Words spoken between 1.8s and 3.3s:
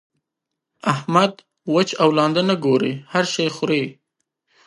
او لانده نه ګوري؛ هر